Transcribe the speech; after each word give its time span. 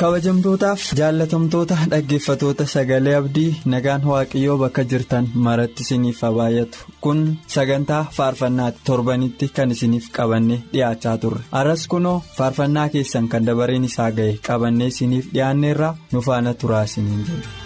Kabajamtootaaf 0.00 0.82
jaalatamtoota 0.98 1.76
dhaggeeffatoota 1.92 2.64
sagalee 2.72 3.14
abdii 3.20 3.56
nagaan 3.74 4.04
waaqayyoo 4.10 4.56
bakka 4.62 4.84
jirtan 4.90 5.28
maratti 5.46 5.82
isiniif 5.86 6.20
haa 6.26 6.32
baay'atu 6.38 6.78
kun 7.06 7.20
sagantaa 7.54 8.02
faarfannaatti 8.18 8.80
torbanitti 8.90 9.48
kan 9.56 9.70
isiniif 9.76 10.10
qabannee 10.18 10.60
dhiyaachaa 10.72 11.16
turre 11.26 11.40
arras 11.60 11.88
kunoo 11.94 12.16
faarfannaa 12.38 12.88
keessan 12.96 13.28
kan 13.34 13.46
dabareen 13.50 13.88
isaa 13.90 14.10
ga'e 14.18 14.38
qabannee 14.48 14.90
isiniif 14.94 15.32
dhiyaanneerraa 15.34 15.94
nu 16.12 16.20
faana 16.28 16.54
turaa 16.64 16.84
isiniin 16.90 17.24
jedhu. 17.30 17.65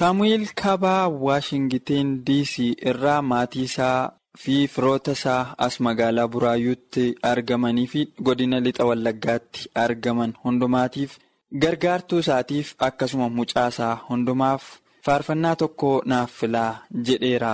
Saamu'eel 0.00 0.44
kaabaa 0.60 1.08
waashingiteen 1.26 2.10
dc 2.26 2.54
irraa 2.90 3.22
maatii 3.30 3.64
isaa 3.70 4.10
fi 4.42 4.54
firoota 4.74 5.12
isaa 5.18 5.42
as 5.66 5.74
magaalaa 5.86 6.28
buraayyuutti 6.34 7.04
argamanii 7.30 7.86
fi 7.94 8.00
godina 8.28 8.60
lixa 8.66 8.84
wallaggaatti 8.90 9.68
argaman 9.84 10.32
hundumaatiif 10.44 11.18
gargaartuu 11.64 12.18
isaatiif 12.24 12.68
akkasuma 12.88 13.28
mucaasaa 13.40 13.94
hundumaaf 14.08 14.64
faarfannaa 15.08 15.56
tokko 15.64 15.90
naaf 16.12 16.30
filaa 16.40 16.72
jedheera 17.10 17.52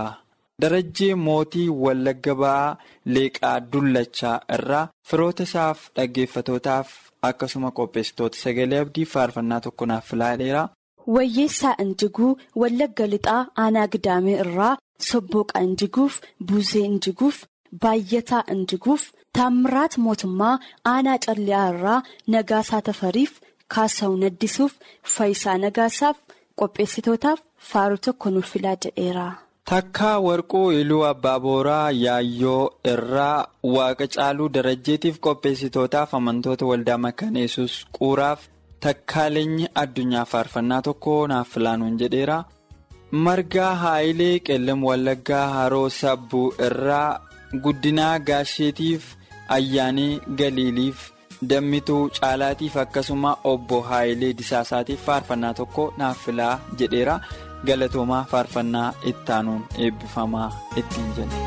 darajjee 0.63 1.15
mootii 1.27 1.69
wallagga 1.85 2.35
ba'aa 2.43 2.77
leeqaa 3.17 3.57
dullachaa 3.73 4.37
irraa 4.59 4.87
firoota 5.11 5.43
isaaf 5.51 5.79
dhaggeeffatootaaf 5.97 6.89
akkasuma 7.29 7.71
qopheessitoota 7.79 8.39
sagalee 8.45 8.81
abdii 8.85 9.05
faarfannaa 9.15 9.61
tokko 9.67 9.87
naaf 9.91 10.05
filaa 10.11 10.33
jedheera. 10.37 10.63
Wayyeessaa 11.15 11.75
Injiguu 11.83 12.37
Wallagga 12.61 13.07
Lixaa 13.13 13.47
Aanaa 13.65 13.87
Gidaamee 13.95 14.39
irraa 14.45 14.77
Sobbooqaa 15.09 15.63
Injiguuf 15.69 16.21
Buusee 16.51 16.85
Injiguuf 16.91 17.37
Baay'ataa 17.83 18.43
Injiguuf 18.55 19.03
Taammiraat 19.39 19.97
Mootummaa 20.05 20.59
Aanaa 20.93 21.19
Calliyaa 21.27 21.69
irraa 21.73 22.03
Nagaasaa 22.35 22.83
Tafariif 22.91 23.33
Kaasawu 23.75 24.17
Naddisuuf 24.23 24.73
Faayisaa 25.17 25.59
Nagaasaaf 25.65 26.17
qopheessitootaaf 26.63 27.41
faaruu 27.71 27.99
tokko 28.07 28.31
nuuf 28.31 28.51
filaa 28.53 28.77
jedheera. 28.85 29.27
Takkaa 29.71 30.19
warquu 30.27 30.61
iluu 30.73 31.05
abbaa 31.05 31.39
booraa 31.47 31.91
yaayyoo 31.91 32.71
irraa 32.93 33.47
waaqa 33.75 34.07
caaluu 34.17 34.49
darajjeetiif 34.59 35.19
qopheessitootaaf 35.27 36.15
amantoota 36.19 36.67
waldaa 36.71 36.99
makaneessus 37.07 37.75
quuraaf. 37.99 38.41
Takkaaleenyi 38.85 39.67
addunyaa 39.83 40.25
faarfannaa 40.33 40.83
tokko 40.89 41.15
naaf 41.33 41.49
filaanuun 41.55 41.99
jedheera. 42.03 42.37
Margaa 43.27 43.75
Haayilee 43.83 44.39
Qellem 44.49 44.83
Wallaggaa 44.89 45.47
Haroo 45.55 45.89
Sabbuu 45.99 46.47
irraa 46.69 47.21
guddinaa 47.65 48.19
gaasheetiif 48.31 49.05
ayyaanii 49.57 50.21
galiiliif 50.41 51.05
dammituu 51.51 52.03
caalaatiif 52.21 52.77
akkasuma 52.85 53.37
obbo 53.53 53.81
Haayilee 53.91 54.33
Disaasaatiif 54.43 55.05
faarfannaa 55.11 55.55
tokko 55.61 55.93
naaf 55.99 56.25
filaa 56.27 56.55
jedheera. 56.79 57.21
Galatoomaa 57.67 58.25
faarfannaa 58.31 58.89
ittaanuun 59.13 59.65
eebbifamaa 59.87 60.49
ittiin 60.77 61.13
jedhe. 61.17 61.45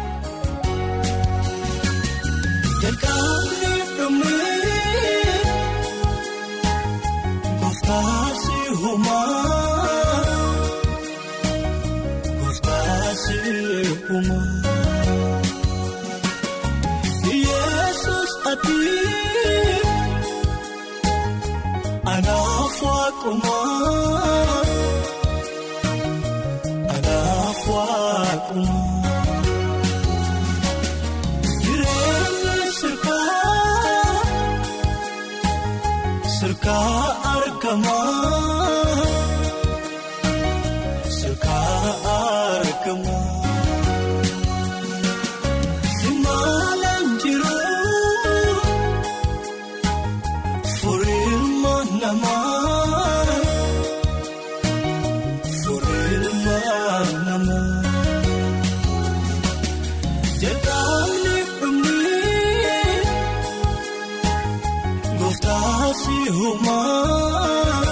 Uumaa 66.50 67.84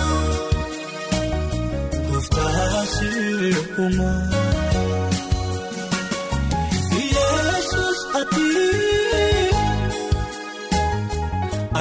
gooftaasi 2.08 3.12
uumaa 3.82 4.22
Yesus 7.16 8.00
ati. 8.22 8.52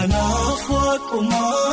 Anaaf 0.00 0.64
waaqumaa 0.76 1.65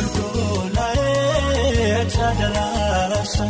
Jaafi 0.00 0.20
golgolaa'ee 0.34 2.04
taadalaasa. 2.14 3.46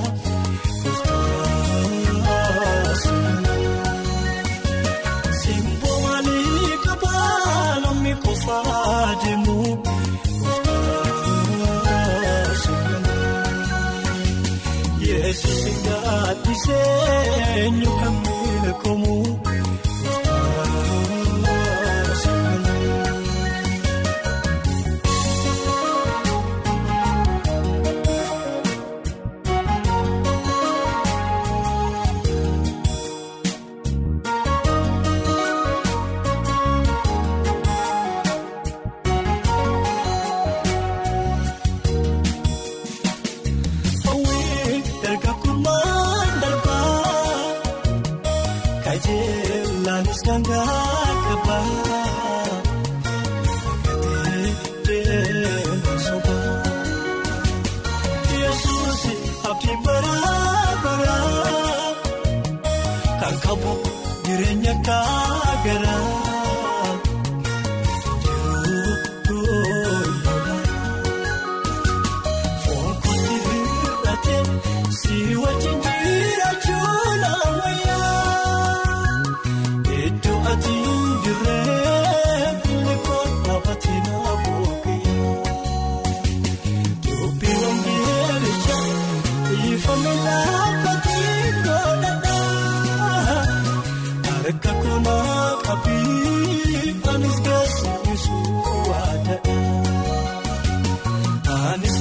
Simboo 5.41 5.99
maali 6.05 6.37
qabaa 6.85 7.81
namni 7.85 8.13
qofaa 8.25 9.07
deemu? 9.23 9.57
Yesuus 15.09 15.65
gaadhisee 15.85 16.85
eenyu 17.61 17.91
kan 18.01 18.17
Jireenya 50.31 51.00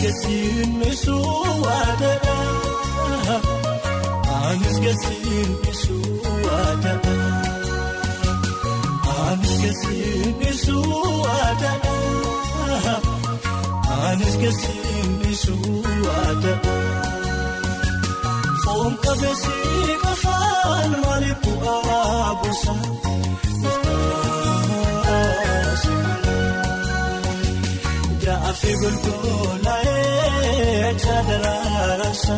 Anis 0.09 0.21
gaasiisu 0.25 1.15
waadadha. 1.63 2.35
Anis 4.37 4.77
gaasiisu 4.83 5.97
waadadha. 6.45 7.15
Anis 9.25 9.53
gaasiisu 9.63 10.77
waadadha. 11.25 11.93
Anis 14.09 14.35
gaasiisu 14.43 15.55
waadadha. 16.07 16.75
Foon 18.63 18.93
qabeessi 19.05 19.57
qofaan 20.05 20.91
maali 21.05 21.31
bu'aa 21.43 22.33
buusa? 22.41 22.73
Jaafi 28.29 28.71
golgolaa'ee 28.81 30.93
taadalaasa. 31.03 32.35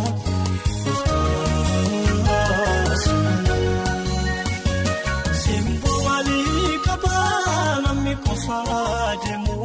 Simboo 5.44 5.98
maali 6.08 6.38
qabaa 6.86 7.76
namni 7.86 8.14
qofaa 8.26 9.12
deemu? 9.24 9.56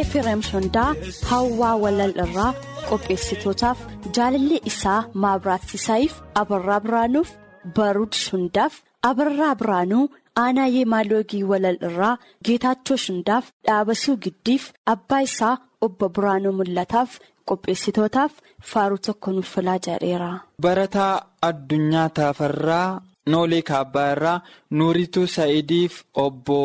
Efreem 0.00 0.40
Shondaa 0.48 0.90
Hawwaa 1.30 1.74
Walal 1.84 2.14
irraa 2.24 2.50
qopheessitootaaf 2.90 3.78
jaalallee 4.18 4.60
isaa 4.72 5.00
Maabiraattisaayiif 5.24 6.14
Abarraa 6.42 6.80
Biraanuuf 6.86 7.30
Baruud 7.78 8.12
Shundaaf 8.24 8.74
Abarraa 9.10 9.54
Biraanuu 9.62 10.04
Aanaa 10.42 10.84
Maaloogii 10.92 11.42
Walal 11.50 11.78
irraa 11.88 12.16
Geetaachoo 12.48 12.96
Shundaaf 13.04 13.50
Dhaabasuu 13.66 14.16
Giddiif 14.24 14.70
Abbaa 14.94 15.20
isaa 15.28 15.56
Obbo 15.86 16.08
Biraanuu 16.08 16.52
Mul'ataaf 16.60 17.18
qopheessitootaaf 17.50 18.32
faaruu 18.72 18.98
tokko 19.06 19.32
nuuf 19.32 19.54
filaa 19.54 19.78
jedheera. 19.86 20.30
Barataa 20.62 21.12
addunyaa 21.50 22.08
Tafarraa 22.20 23.00
Noolee 23.34 23.62
Kaabbaa 23.70 24.10
irraa 24.16 24.40
Nuurituu 24.70 25.26
Sa'idiif 25.36 26.02
Obbo 26.26 26.58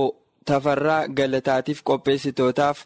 Tafarraa 0.46 1.08
Galataatiif 1.08 1.82
qopheessitootaaf. 1.90 2.78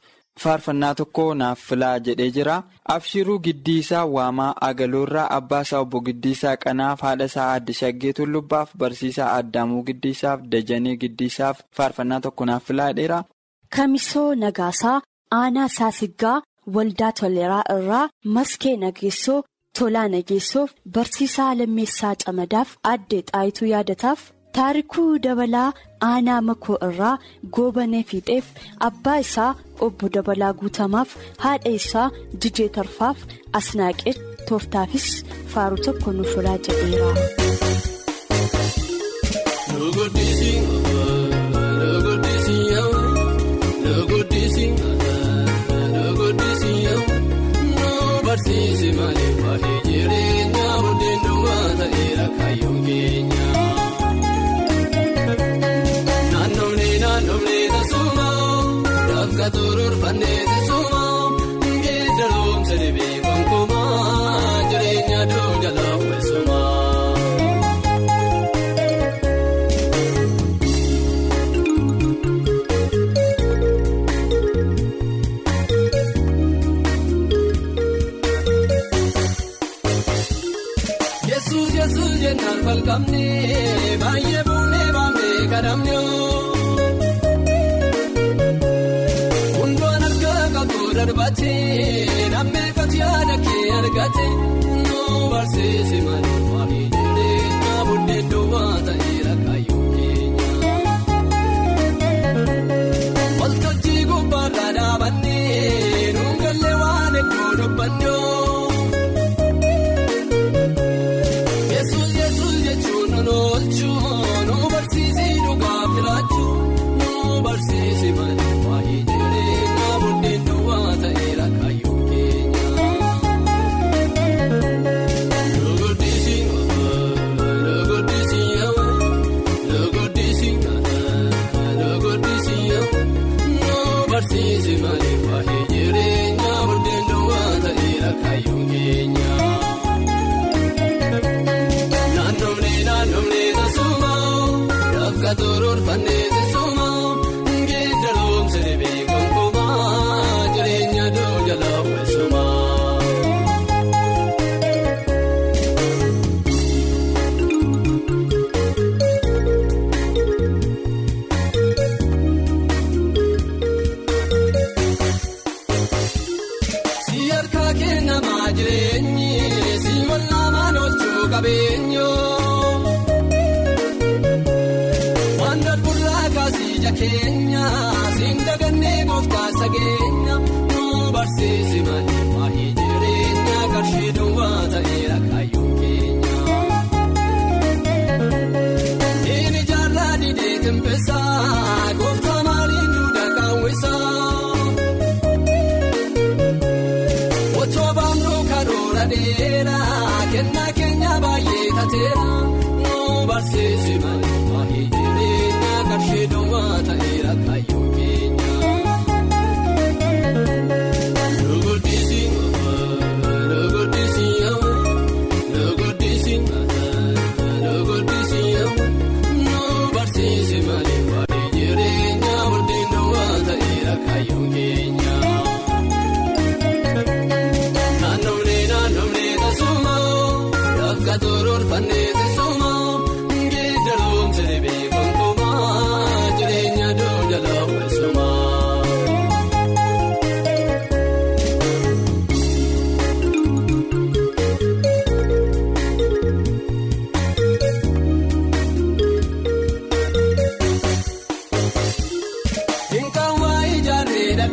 Faarfannaa 0.44 0.94
tokko 1.00 1.24
naaf 1.42 1.60
filaa 1.70 2.00
jedhee 2.08 2.30
jira 2.38 2.56
abshiruu 2.96 3.38
giddiisaa 3.48 4.04
waamaa 4.16 4.50
agaloorraa 4.70 5.26
abbaasaa 5.38 5.80
obbo 5.86 6.02
giddiisaa 6.08 6.56
qanaaf 6.66 7.02
haadhasaa 7.08 7.48
adda 7.56 7.74
shaggee 7.80 8.14
tullubbaaf 8.20 8.70
barsiisaa 8.84 9.30
addaamuu 9.40 9.84
giddiisaaf 9.90 10.40
dajanee 10.54 10.96
giddiisaaf 11.04 11.58
faarfannaa 11.80 12.22
tokko 12.28 12.46
naaf 12.52 12.64
filaa 12.72 12.88
jedheera. 12.94 13.24
Kamisoo 13.76 14.36
Nagaasaa 14.46 15.02
Aanaa 15.42 15.68
Saasiggaa 15.78 16.42
Waldaa 16.76 17.12
Toleeraa 17.20 17.64
irraa 17.78 18.10
Maskee 18.36 18.76
Nageessoo 18.84 19.44
Tolaa 19.80 20.08
Nageessoof 20.14 20.72
Barsiisaa 20.98 21.52
Lammeessaa 21.58 22.16
Camadaaf 22.26 22.70
Addee 22.94 23.22
Xaayituu 23.32 23.68
Yaadataaf 23.74 24.20
Taarikuu 24.58 25.10
Dabalaa 25.26 25.68
Aanaa 26.10 26.38
Makoo 26.50 26.78
irraa 26.88 27.12
Goobanee 27.58 28.04
Fiixeef 28.12 28.48
Abbaa 28.90 29.18
isaa 29.26 29.50
Obbo 29.88 30.10
Dabalaa 30.18 30.52
Guutamaaf 30.62 31.16
Haadha 31.46 31.76
isaa 31.82 32.08
Jijee 32.46 32.70
Tarfaaf 32.80 33.26
Asnaaqee 33.62 34.16
Tooftaafis 34.50 35.10
faaruu 35.56 35.84
tokko 35.90 36.16
nuuf 36.20 36.36
filaa 36.38 36.58
jedheera. 36.70 38.18
Barsiisi 48.26 48.90
malee 48.98 49.32
baay'ee 49.42 49.77
cambio 85.84 86.17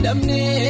damnee. 0.05 0.64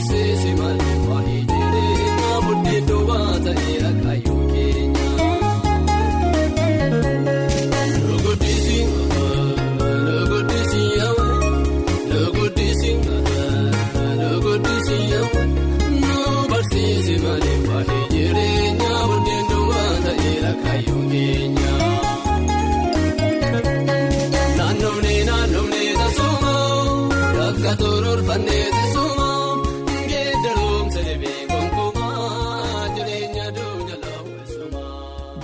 barsiisi 0.00 0.50
malee 0.60 0.96
waayee 1.08 1.42
jireenya 1.50 2.30
buddeen 2.46 2.84
duubaa 2.88 3.32
ta'e 3.44 3.74
akaayuu 3.88 4.42
keenya. 4.52 5.04
Logoodisiin 8.08 8.88
yaawee 10.98 11.50
logoodisiin 12.12 13.00
yaawee 13.08 14.14
logoodisiin 14.22 15.04
yaawee. 15.12 15.59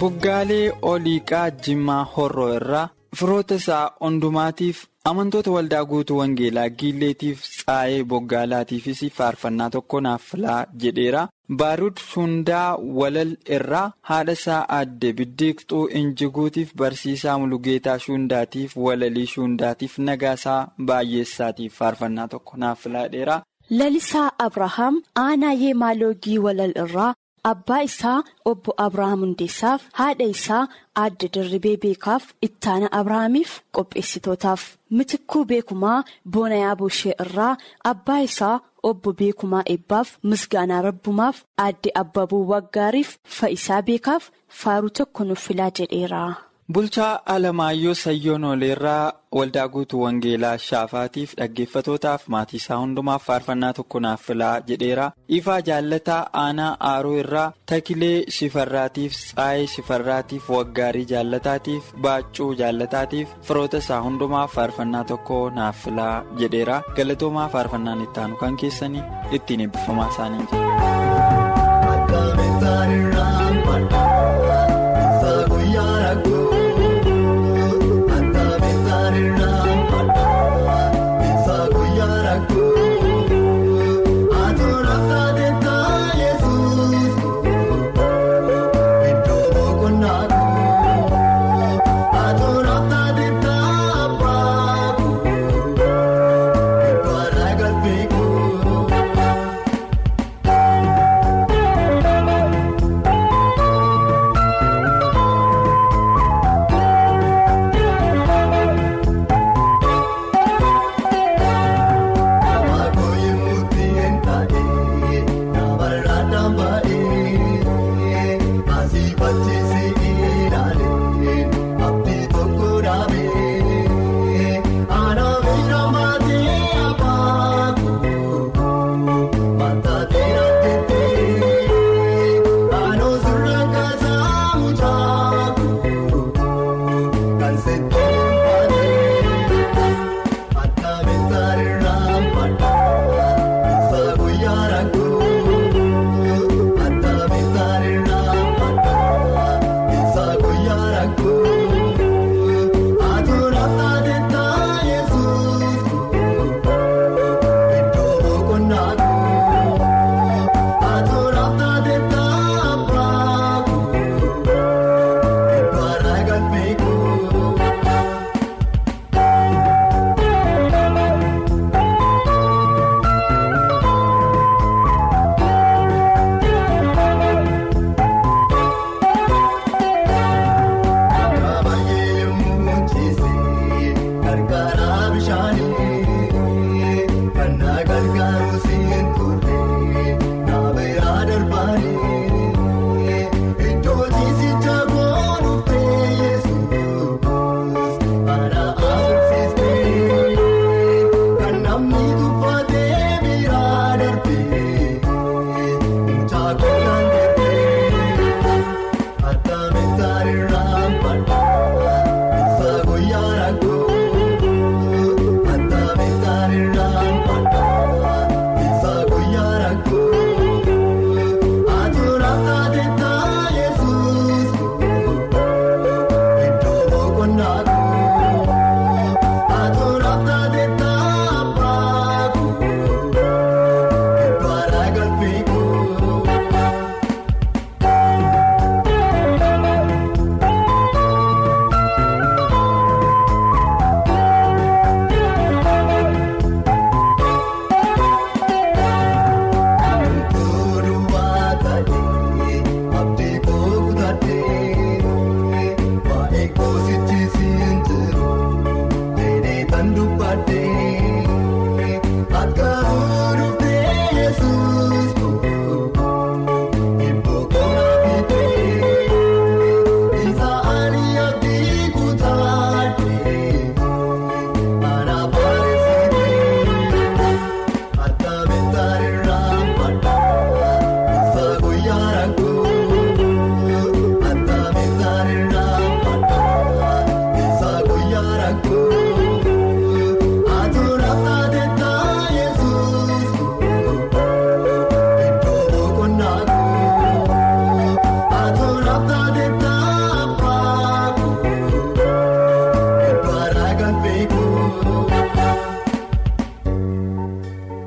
Foggaalee 0.07 0.73
olii 0.83 1.21
Jimmaa 1.67 2.05
Horroo 2.17 2.51
irraa 2.57 2.89
firoota 3.21 3.55
isaa 3.61 3.91
hundumaatiif 4.01 4.83
amantoota 5.11 5.51
waldaa 5.55 5.85
guutuu 5.93 6.19
Wangeelaa 6.19 6.69
Giilleetiif 6.83 7.41
Tsaayee 7.47 8.05
Boggaalaatiifis 8.13 9.01
faarfannaa 9.17 9.69
tokko 9.71 10.01
naaf 10.01 10.23
filaa 10.31 10.61
jedheera. 10.85 11.25
Baarud 11.57 11.99
Shundaa 12.13 12.77
Walal 13.01 13.35
irraa 13.59 13.91
haadha 14.13 14.33
isaa 14.41 14.61
aadde 14.79 15.13
Biddeeqxuu 15.13 15.83
Injiguutiif 16.03 16.75
barsiisaa 16.77 17.39
Mulugeetaa 17.39 17.99
Shundaatiif 17.99 18.77
Walalii 18.77 19.27
Shundaatiif 19.35 19.99
Nagaasaa 19.99 20.61
Baay'eessaatiif 20.79 21.75
faarfannaa 21.83 22.29
tokko 22.29 22.57
naaf 22.57 22.81
filaa 22.87 23.03
jedheera. 23.09 23.43
Lalisaa 23.71 24.31
Abrahaam 24.39 25.03
aanaa 25.29 25.53
Yeemaalogii 25.63 26.39
Walal 26.39 26.73
irraa 26.85 27.15
abbaa 27.51 27.83
isaa 27.89 28.19
obbo 28.51 28.71
Abrahaam 28.85 29.21
Hundeessaaf 29.25 29.83
haadha 29.99 30.27
isaa 30.35 30.63
aadde 31.03 31.29
Dirribee 31.35 31.75
Beekaaf 31.85 32.25
ittaana 32.47 32.89
Abrahaamiif 33.01 33.53
qopheessitootaaf 33.79 34.63
mitikkuu 35.01 35.45
beekumaa 35.53 35.99
Boonayaa 36.37 36.75
Buushee 36.81 37.15
irraa 37.27 37.53
abbaa 37.93 38.19
isaa 38.29 38.55
obbo 38.91 39.13
Beekumaa 39.21 39.63
Eebbaaf 39.75 40.09
Misgaanaa 40.33 40.83
Rabbumaaf 40.89 41.45
aadde 41.67 41.95
Abbabuu 42.03 42.43
Waggaariif 42.53 43.15
Fa'isaa 43.39 43.83
Beekaaf 43.91 44.31
faaruu 44.63 44.91
tokko 45.01 45.25
nuuf 45.31 45.47
filaa 45.49 45.71
jedheera. 45.81 46.25
Bulchaa 46.73 47.21
Alamaayyoo 47.33 47.95
Sayyoon 47.95 48.45
Oleerraa 48.45 49.13
waldaa 49.37 49.67
guutuu 49.75 50.01
Wangeelaa 50.05 50.57
Shaafaatiif 50.65 51.35
dhaggeeffatootaaf 51.41 52.25
maatii 52.35 52.57
isaa 52.63 52.79
hundumaaf 52.81 53.27
faarfannaa 53.29 53.71
tokko 53.79 54.01
naaf 54.07 54.25
filaa 54.31 54.55
jedheera. 54.71 55.05
Ifaa 55.39 55.61
jaallataa 55.69 56.19
aanaa 56.43 56.73
aaroo 56.91 57.15
irraa 57.21 57.47
Takilee 57.73 58.25
Shifarraatiif 58.39 59.13
Tsaayee 59.21 59.67
Shifarraatiif 59.77 60.51
Waggaarii 60.57 61.07
jaallataatiif 61.15 61.95
Baaccuu 62.09 62.51
jaalataatiif 62.63 63.37
firoota 63.51 63.83
isaa 63.87 64.01
hundumaaf 64.09 64.55
faarfannaa 64.61 65.05
tokko 65.13 65.41
naaf 65.61 65.85
filaa 65.85 66.25
jedheera. 66.43 66.83
Galatoomaa 66.97 67.49
faarfannaan 67.57 68.03
itti 68.09 68.21
aanu 68.27 68.37
kan 68.45 68.57
keessanii 68.65 69.03
ittiin 69.41 69.61
eebbifamaa 69.69 70.11
isaanii 70.17 70.47
jira. 70.53 71.77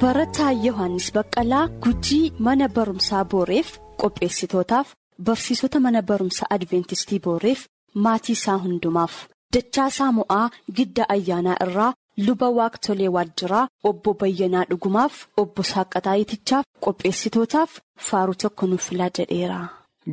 Barataa 0.02 0.52
Yohaannis 0.66 1.08
Baqqalaa 1.16 1.66
Gujii 1.86 2.32
mana 2.48 2.68
barumsaa 2.76 3.24
Booreef 3.32 3.70
qopheessitootaaf 4.04 4.94
barsiisota 5.30 5.80
mana 5.86 6.02
barumsaa 6.12 6.48
Adventistii 6.58 7.20
Booreef 7.26 7.66
maatii 8.06 8.36
isaa 8.40 8.58
hundumaaf 8.66 9.16
Dachaasaa 9.56 10.12
Mo'aa 10.20 10.46
Gidda 10.80 11.06
Ayyaanaa 11.16 11.58
irraa 11.66 11.90
luba 12.28 12.50
waaqtolee 12.60 13.10
waajjiraa 13.18 13.66
obbo 13.92 14.14
Bayyanaa 14.24 14.66
Dhugumaaf 14.72 15.20
obbo 15.44 15.64
Saaqataa 15.74 16.16
Itichaaf 16.24 16.66
qopheessitootaaf 16.88 17.80
faaruu 18.10 18.38
tokko 18.46 18.68
nuuf 18.72 18.90
filaa 18.90 19.10
jedheera. 19.20 19.60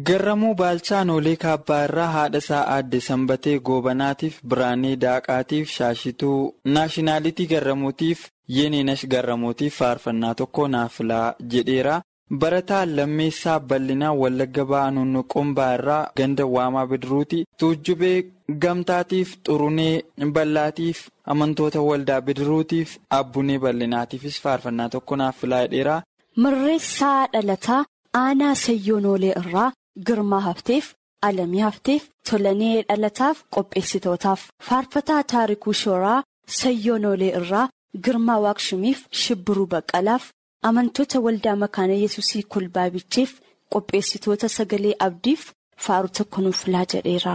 Garramuu 0.04 0.54
Baalchaa 0.54 1.04
Noolee 1.04 1.36
Kaabbaa 1.42 1.84
irraa 1.84 2.06
haadha 2.14 2.38
isaa 2.38 2.64
aadde 2.72 2.98
Sanbatee 3.00 3.58
Goobanaatiif 3.68 4.40
Biraanee 4.52 4.96
Daaqaatiif 5.04 5.70
Shaashituu 5.74 6.54
Naashinaalitii 6.74 7.46
Garramuutiif 7.52 8.26
Yeeneenash 8.56 9.06
Garramuutiif 9.14 9.78
faarfannaa 9.78 10.34
tokko 10.40 10.66
naaf 10.68 10.96
filaa 10.98 11.34
jedheera. 11.54 12.02
Barataa 12.42 12.82
lammeessaa 12.96 13.58
bal'inaa 13.70 14.12
Wallagga 14.22 14.64
ba'aa 14.72 14.90
Nunnuqombaa 14.98 15.70
irraa 15.78 16.10
ganda 16.20 16.46
waamaa 16.56 16.86
bidiruuti. 16.92 17.44
Tuujjubee 17.58 18.26
gamtaatiif 18.66 19.34
xurunee 19.48 20.04
bal'aatiif 20.38 21.06
amantoota 21.36 21.80
waldaa 21.88 22.20
bidiruutiif 22.20 22.96
abbunee 23.20 23.58
bal'inaatiifis 23.64 24.40
faarfannaa 24.44 24.88
tokko 24.98 25.16
naaf 25.16 25.40
filaa 25.40 25.62
jedheera. 25.64 26.02
Mirreessaa 26.36 27.26
dhalataa 27.32 27.84
aanaa 28.24 28.54
sayyoonoolee 28.66 29.34
irraa 29.40 29.70
girmaa 30.08 30.40
hafteef 30.48 30.92
alamii 31.28 31.60
hafteef 31.68 32.02
tolanee 32.30 32.76
dhalataaf 32.88 33.42
qopheessitootaaf 33.56 34.40
faarfataa 34.68 35.22
taarikuu 35.32 35.72
shooraa 35.82 36.22
sayyoonoolee 36.60 37.32
irraa 37.40 37.68
girmaa 38.04 38.38
waaqshimiif 38.46 39.00
shibbiruu 39.22 39.66
baqqalaaf. 39.74 40.24
amantoota 40.68 41.20
waldaa 41.26 41.56
makaana 41.64 41.92
yesusii 42.04 42.42
kolbaabicheef 42.54 43.30
qopheessitoota 43.74 44.48
sagalee 44.56 44.94
abdiif 45.06 45.42
faaruu 45.84 46.12
tokko 46.18 46.40
nuuf 46.40 46.58
filaa 46.64 46.84
jedheera. 46.92 47.34